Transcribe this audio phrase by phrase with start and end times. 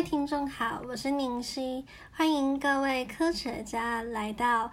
[0.00, 4.70] 位听众好，我是宁熙，欢迎各位科学家来到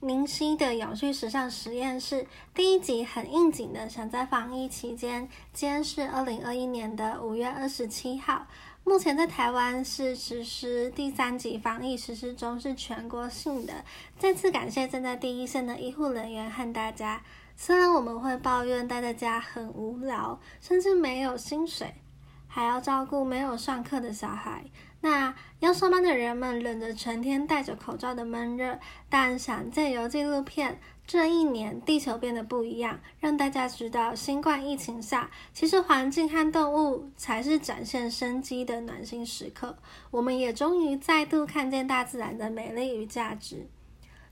[0.00, 2.26] 宁熙的永续时尚实验室。
[2.54, 8.46] 第一集很应景的，想在防疫期间，今天是二零二一年的五月二十七号，
[8.82, 13.84] 目前在台湾是实施第三级防疫实施中，是全国性的。
[14.18, 17.20] 再次感谢站在第一线的医护人员和大家。
[17.58, 21.92] 虽然我们会抱怨待在家很无聊，甚至没有薪水。
[22.52, 24.64] 还要照顾没有上课的小孩，
[25.00, 28.76] 那要上班的人们忍着成天戴着口罩的闷热，
[29.08, 39.78] 但想借由纪录片，这一年地球变得不一样，让大家知道新冠疫情下，其实环境和动物才是展现生机的暖心时刻。
[40.10, 43.68] 我们也终于再度看见大自然的美丽与价值。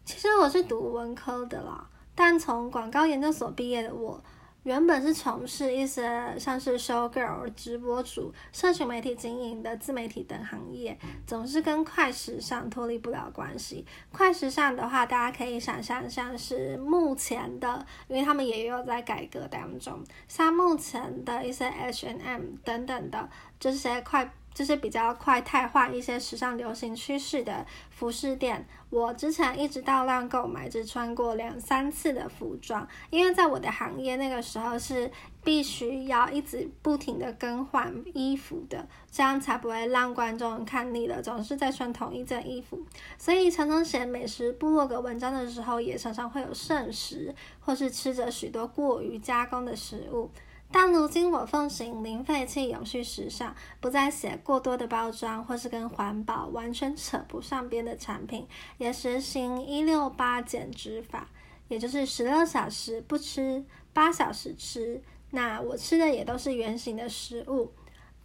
[0.04, 4.20] 其实我是读文科的啦，但从广告研究所毕业的我。
[4.64, 13.86] 原本是从事一些像是 show girl、直播主、社群媒体经营的自媒体等行业，总是跟快时尚脱离不了关系。
[14.12, 23.28] 快时尚的话，大家可以想象像是目前的，因为他们也有在改革当中，像目前的一些 H&M 等等的
[23.58, 24.30] 这些快。
[24.58, 35.08] 就是比较快态化一些时尚流行趋势的服饰店，我之前一直大量购买，只穿过两三次的服装，因为在我的行业那个时候是
[35.44, 42.84] 必须要一直不停的更换衣服的，这样才不会让观众看腻了，总是在穿同一件衣服。
[43.16, 50.28] 所以常常写美食部落格文章的时候，也常常会有剩食，或是吃着许多过于加工的食物。
[50.70, 61.28] 但如今我奉行零废弃、永续时尚，不再写过多的包装或是跟环保完全扯不上边的产品，也实行一六八减脂法，
[61.68, 65.02] 也就是十六小时不吃，八小时吃。
[65.30, 67.72] 那我吃的也都是原形的食物。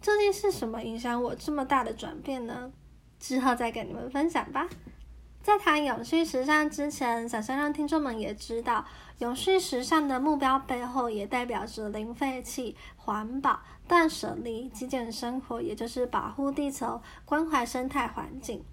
[0.00, 2.70] 究竟是什么影响我这么大的转变呢？
[3.18, 4.68] 之后再跟你们分享吧。
[5.44, 8.82] 在谈永续时尚之前，想先让听众们也知道，
[9.18, 18.64] 永续时尚的目标背后也代表着零废弃、环保、断舍离、极简生活，也就是保护地球、关怀生态环境。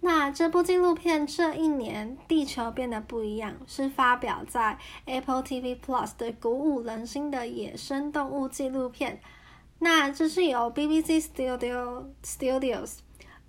[0.00, 9.20] 那这部纪录片这一年地球变得不一样，是发表在 Apple TV Plus 的鼓舞人心的野生动物纪录片。
[9.80, 13.00] 那这是由 BBC Studio Studios。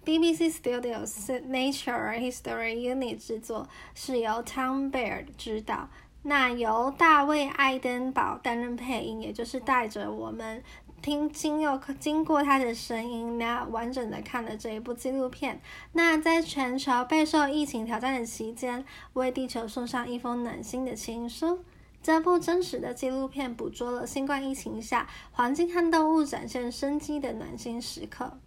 [0.09, 5.87] BBC Studios Nature History Unit 制作，是由 Tom Baird 指导。
[6.23, 10.63] 那由大卫·爱登堡担任配音，也就是带着我们
[11.03, 15.61] 听经又经过他的声音，那完整的看了这一部纪录片。
[15.93, 18.83] 那在全球备受疫情挑战的期间，
[19.13, 21.63] 为地球送上一封暖心的情书。
[22.01, 28.39] 这部真实的纪录片捕捉了新冠疫情下环境和动物展现生机的暖心时刻。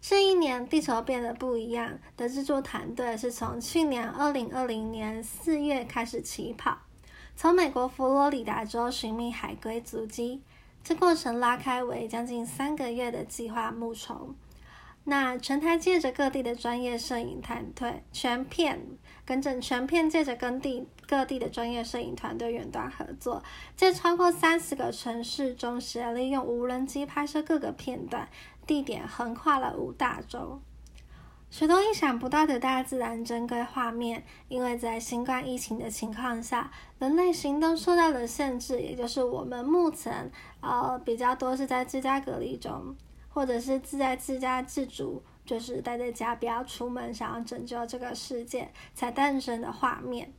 [0.00, 6.78] 这一年，地球变得不一样的制作团队是从去年二零二零年四月开始起跑，
[7.36, 10.42] 从美国佛罗里达州寻觅海龟足迹，
[10.82, 14.34] 这过程拉开为将近三个月的计划木虫。
[15.04, 18.80] 那全台借着各地的专业摄影团队，全片
[19.30, 23.40] 跟着全片借着跟地各地的专业摄影团队远端合作，
[23.76, 28.28] 在超过三十个城市中，协力用无人机拍摄各个片段。
[28.66, 30.60] 地点横跨了五大洲，
[31.48, 34.24] 许多意想不到的大自然珍贵画面。
[34.48, 40.28] 因为在新冠疫情的情况下，人类行动受到了限制，也就是我们目前
[40.60, 42.96] 呃比较多是在居家隔离中，
[43.28, 50.32] 或者是自在自家自主，就是待在家不要出门，想要拯救这个世界才诞生的画面。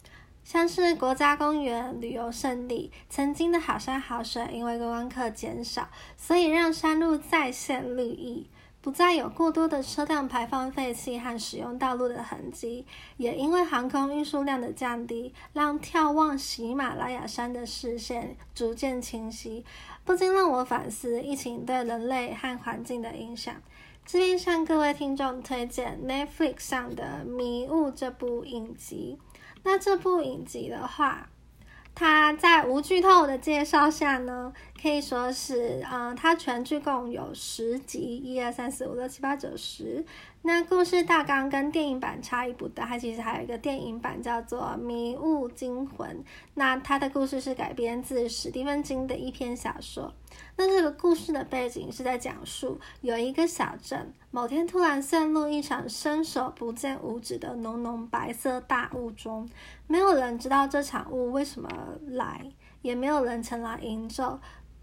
[0.46, 8.48] 像是国家公园、旅游胜地，曾经的好山好水，因为观光客减少，所以让山路再现绿意，
[8.80, 12.86] 不再有过多的车辆排放废气和使用道路的痕迹。
[13.18, 19.66] 也因为航空运输量的降低，让眺望喜马拉雅山的视线逐渐清晰，
[20.06, 23.54] 不禁让我反思疫情对人类和环境的影响。
[24.06, 29.18] 这边向各位听众推荐 Netflix 上的《迷雾》这部影集。
[29.64, 31.30] 那这部影集的话，
[31.96, 34.52] 它在无剧透的介绍下呢，
[34.82, 40.04] 可以说是，嗯，它全剧共有十集，一二三四五六七八九十。
[40.44, 46.10] 那故事大纲跟电影版差异不大，它其实还有一个电影版叫做《迷雾惊魂》。
[46.56, 50.12] 那它的故事是改编自史蒂芬金的一篇小说。
[50.58, 59.48] 那这个故事的背景是在讲述有一个小镇，某天突然陷入一场伸手不见五指的浓浓白色大雾中，
[59.86, 61.70] 没有人知道这场雾为什么
[62.08, 62.52] 来，
[62.82, 64.40] 也没有人前来营救。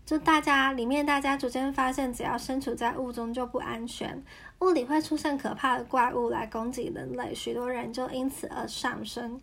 [0.06, 4.25] 就大家里面大家逐渐发现，只要身处在雾中就不安全，
[4.60, 9.40] 物理会出现可怕的怪物来攻击人类，许多人就因此而上升。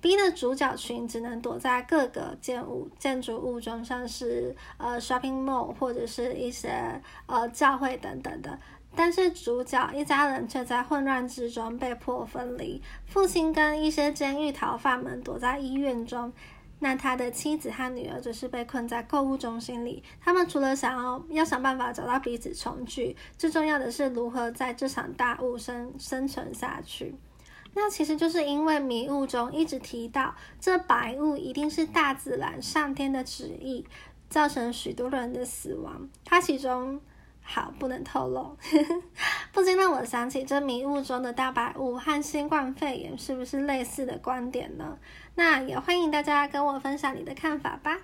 [0.00, 8.58] B 的主角群只能躲在各个建物建筑物中，像是呃 shopping mall 或者是一些呃教会等等的。
[8.94, 12.80] 但是主角一家人却在混乱之中被迫分离。
[13.06, 16.32] 父亲跟一些监狱逃犯们躲在医院中，
[16.78, 20.02] 那他的妻子和女儿则是被困在购物中心里。
[20.20, 27.14] 他们除了想要要想办法找到彼此重聚，最重要的是如何在这场大雾生生存下去。
[27.74, 33.84] 那其实就是因为迷雾中一直提到，这白雾一定是大自然上天的旨意，
[34.28, 36.08] 造成许多人的死亡。
[36.24, 37.00] 它其中
[37.42, 38.56] 好不能透露，
[39.52, 44.98] 不禁让我想起这迷雾中的大白雾和新冠肺炎是不是类似的观点呢？
[45.38, 47.98] 那也欢迎大家跟我分享你的看法吧。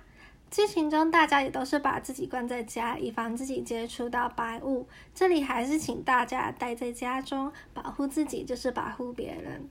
[0.51, 4.87] 剧情中，大家也都是把自己关在家，以防自己接触到白雾。
[5.15, 9.67] 这里还是请大家待在家中，保护自己就是保护别人。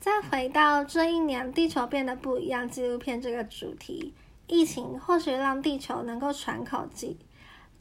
[0.00, 2.66] 再回到这一年，地球变得不一样。
[2.66, 4.14] 纪录片这个主题，
[4.46, 7.18] 疫情或许让地球能够喘口气，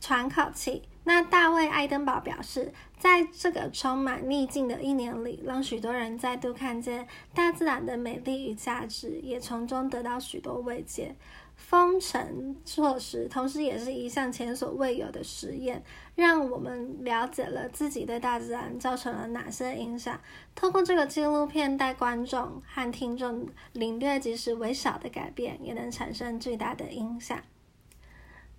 [0.01, 0.83] 喘口气。
[1.05, 11.15] 那大卫·爱登堡表示，在这个充满逆境的一年里，让许多人再度看见大自然的美丽与价值，也从中得到许多慰藉。
[11.55, 15.83] 封城措施，同时也是一项前所未有的实验，
[16.15, 20.19] 让我们了解了自己对大自然造成了哪些影响。
[20.55, 27.37] 透过这个纪录片，带观众和听众领略，即使微小的改变，也能产生巨大的影响。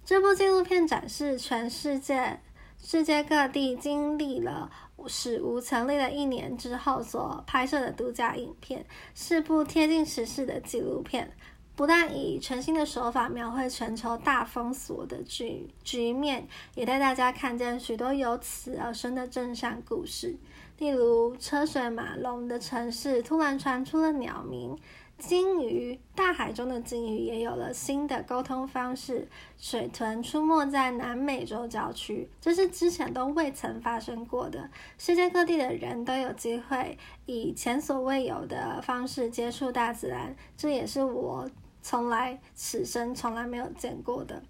[0.05, 2.39] 这部纪录片展示全世界、
[2.77, 4.71] 世界各地经历了
[5.07, 8.85] 史无前例的一年之后所拍摄的独家影片，
[9.15, 11.33] 是部贴近时事的纪录片。
[11.75, 20.37] 不但以全新的手法描绘全球大封锁的局局面，也带大家看见许多由此而生的正向故事。
[20.79, 24.77] 例如，车水马龙的城市突然传出了鸟鸣，
[25.27, 29.27] 鲸鱼大海中的鲸鱼也有了新的沟通方式，
[29.59, 34.69] 水豚出没在南美洲郊区，这是之前都未曾发生过的。
[34.99, 41.49] 世界各地的人都有机会以前所未有的方式接触大自然，这也是我。
[41.87, 44.43] 从来此生从来没有见过的，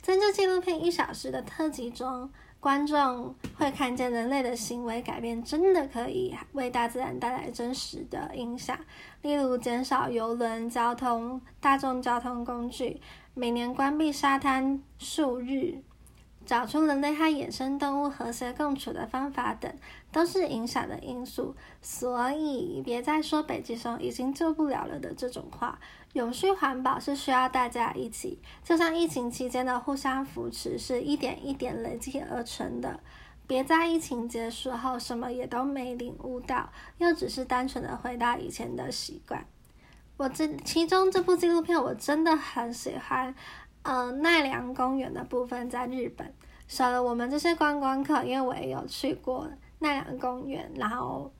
[0.00, 2.30] 在这纪录片一小时的特辑中，
[2.60, 8.78] 观众会看见人类的行为改变真的可以为大自然带来真实的影响，
[9.22, 13.00] 例如减少游轮交通、大众交通工具，
[13.32, 15.78] 每年关闭沙滩数日。
[16.44, 19.72] 找出人类和野生动物和谐共处的方法等，
[20.10, 21.54] 都是影响的因素。
[21.80, 25.78] 所以，别再说北极熊已经救不了了的这种话。
[26.14, 32.98] 永续环保是需要大家一起，就像疫情期间的互相扶持，是一点一点累积而成的。
[33.46, 39.44] 别在疫情结束后什么也都没领悟到，又只是单纯的回到以前的习惯。
[40.16, 43.34] 我这其中这部纪录片我真的很喜欢。
[43.82, 46.32] 嗯，奈良公园的部分在日本，
[46.68, 49.48] 少了我们这些观光客，因为我也有去过
[49.78, 51.32] 奈良公园，然后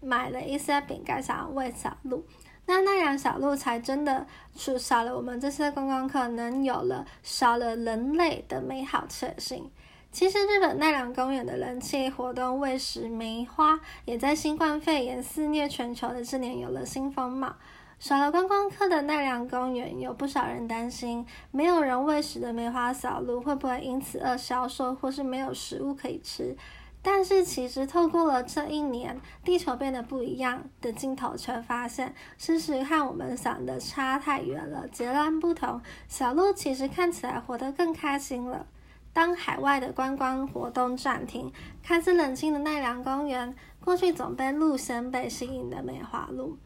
[0.00, 2.24] 买了一些饼干想要喂小鹿。
[2.66, 9.70] 那奈良小鹿才真的是少了我们这些观光客，能有了少了人类的美好确幸。
[10.12, 17.56] 其实日本奈良公园的人气活动喂食梅花，也在新冠肺炎肆虐全球的这年有了新风貌。
[17.98, 26.56] 少了观光客的奈良公园，有不少人担心，没有人喂食的梅花小鹿会不会因此而消瘦，或是没有食物可以吃？
[27.02, 35.80] 但是其实透过了这一年，地球变得不一样的镜头，却发现事实和我们想的差太远了，截然不同。
[36.06, 38.66] 小鹿其实看起来活得更开心了。
[39.12, 41.52] 当海外的观光活动暂停，
[41.82, 46.58] 看似冷清的奈良公园，过去总被鹿先被吸引的梅花鹿。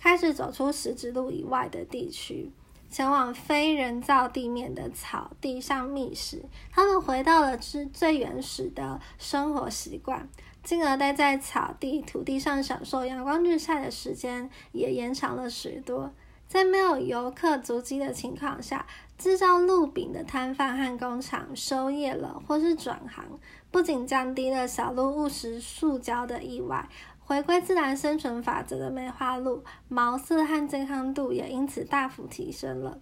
[0.00, 2.50] 开始走出十字路以外的地区，
[2.90, 6.42] 前往非人造地面的草地上觅食。
[6.72, 10.26] 他们回到了之最原始的生活习惯，
[10.64, 16.10] 进而待在草地、土地上享受阳光日晒的时间也延长了许多。
[16.48, 18.84] 在没有游客足迹的情况下，
[19.16, 23.24] 制造鹿饼的摊贩和工厂收业了，或是转行，
[23.70, 26.88] 不仅降低了小鹿误食塑胶的意外。
[27.30, 32.98] 回归自然生存法则的梅花鹿毛色和健康度也因此大幅提升了。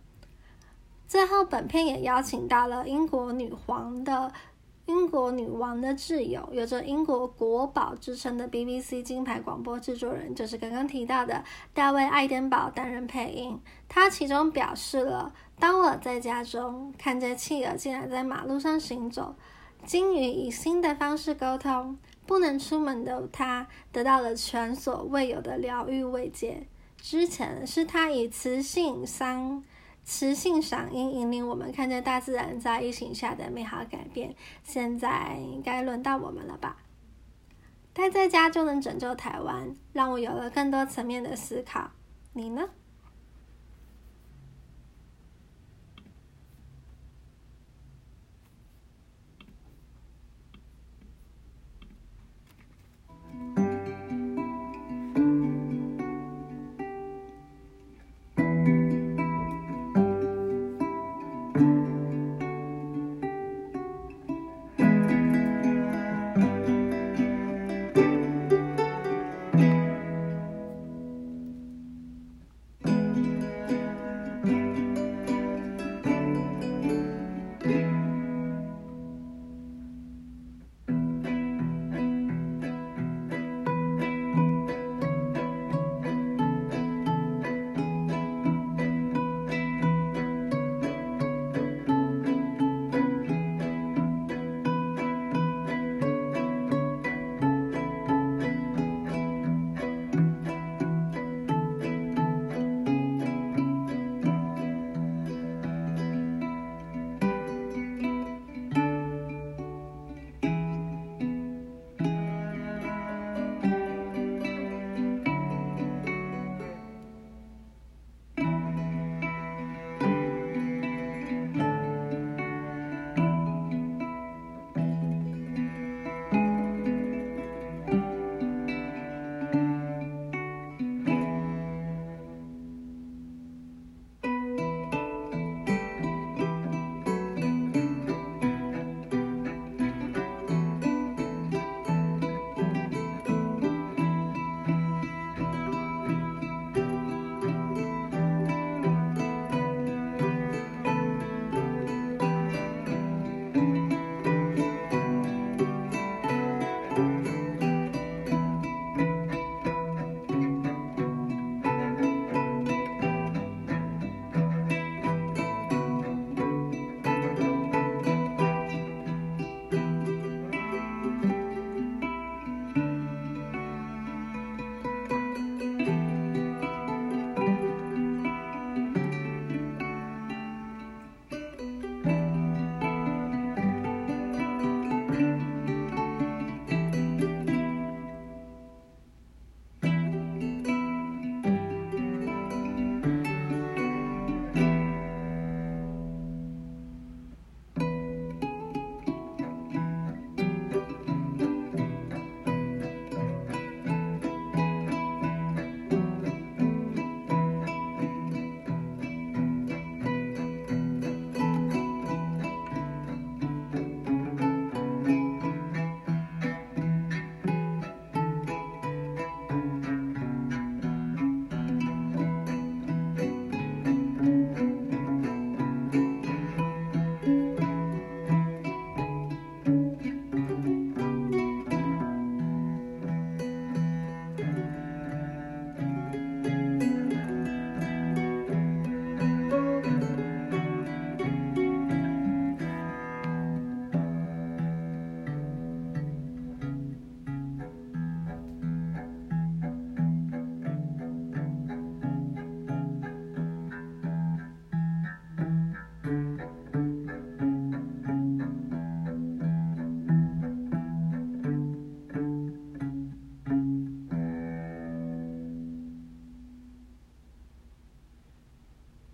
[1.07, 4.31] 最后，本片也邀请到了英国女皇的
[4.85, 11.43] 英国女王的挚友，有着英国国宝之称的 BBC 金牌广播制作人，就是刚刚提到的
[11.73, 13.59] 大卫·爱登堡担任配音。
[13.89, 19.35] 他其中表示了：“当我在家中看见企鹅竟然在马路上行走，
[19.87, 21.97] 鲸鱼以新的方式沟通，
[22.29, 26.69] 不能出门的他得到了前所未有的疗愈慰藉。
[26.99, 29.65] 之前是他以磁性伤。”
[30.05, 34.35] 磁性嗓音引领我们看见大自然在疫情下的美好改变。
[34.63, 36.77] 现在该轮到我们了吧？
[37.95, 41.91] 待在家就能拯救台湾，让我有了更多层面的思考。
[42.35, 42.69] 你呢？